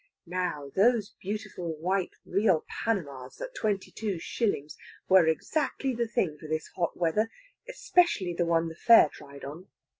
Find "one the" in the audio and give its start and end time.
8.47-8.75